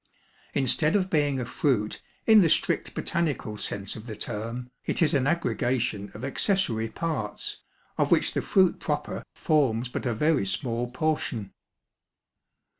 Instead 0.55 0.95
of 0.95 1.11
being 1.11 1.39
a 1.39 1.45
fruit 1.45 2.01
in 2.25 2.41
the 2.41 2.49
strict 2.49 2.95
botanical 2.95 3.55
sense 3.55 3.95
of 3.95 4.07
the 4.07 4.15
term, 4.15 4.71
it 4.83 4.99
is 4.99 5.13
an 5.13 5.27
aggregation 5.27 6.09
of 6.15 6.25
accessory 6.25 6.87
parts, 6.89 7.61
of 7.99 8.09
which 8.09 8.33
the 8.33 8.41
fruit 8.41 8.79
proper 8.79 9.23
forms 9.35 9.89
but 9.89 10.07
a 10.07 10.13
very 10.15 10.43
small 10.43 10.89
portion. 10.89 11.53